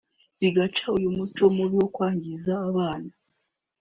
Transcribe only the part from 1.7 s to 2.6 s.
wo kwangiza